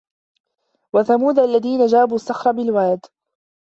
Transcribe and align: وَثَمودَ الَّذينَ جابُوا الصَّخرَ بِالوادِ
وَثَمودَ 0.93 1.39
الَّذينَ 1.39 1.85
جابُوا 1.85 2.15
الصَّخرَ 2.15 2.51
بِالوادِ 2.51 3.05